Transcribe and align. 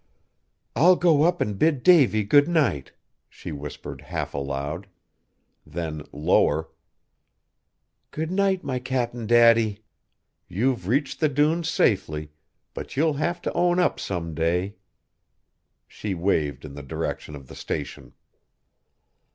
"I'll 0.75 0.95
go 0.95 1.21
up 1.21 1.41
and 1.41 1.59
bid 1.59 1.83
Davy 1.83 2.23
good 2.23 2.47
night," 2.47 2.91
she 3.29 3.51
whispered 3.51 4.01
half 4.01 4.33
aloud. 4.33 4.87
Then 5.63 6.01
lower: 6.11 6.69
"Good 8.09 8.31
night, 8.31 8.63
my 8.63 8.79
Cap'n 8.79 9.27
Daddy! 9.27 9.83
You've 10.47 10.87
reached 10.87 11.19
the 11.19 11.29
dunes 11.29 11.69
safely, 11.69 12.31
but 12.73 12.97
you'll 12.97 13.13
have 13.13 13.43
to 13.43 13.53
own 13.53 13.77
up 13.77 13.99
some 13.99 14.33
day!" 14.33 14.73
She 15.87 16.15
waved 16.15 16.65
in 16.65 16.73
the 16.73 16.81
direction 16.81 17.35
of 17.35 17.45
the 17.47 17.55
Station. 17.55 18.13